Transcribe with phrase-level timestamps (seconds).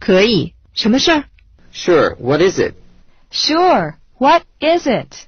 [0.00, 1.24] 可以，什么事儿
[1.72, 2.74] ？Sure, what is it?
[3.30, 3.94] Sure.
[4.18, 5.26] What is it?